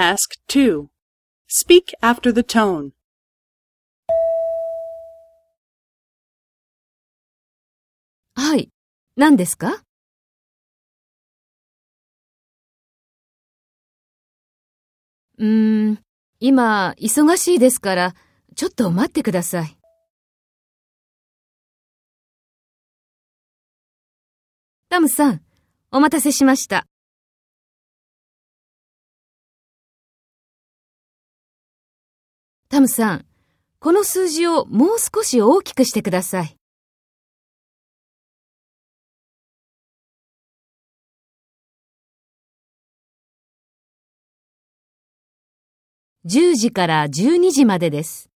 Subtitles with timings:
[0.00, 0.88] Task 2
[1.46, 2.92] Speak after the tone.
[8.34, 8.70] はい。
[9.16, 9.84] 何ですか
[15.36, 15.98] うーん、
[16.38, 18.14] 今、忙しいですから、
[18.56, 19.76] ちょっと待ってください。
[24.88, 25.42] タムさん、
[25.90, 26.86] お待たせしました。
[32.72, 33.24] タムさん、
[33.80, 36.54] この数字をもう少し大きくしてください。
[46.26, 48.29] 10時から12時までです。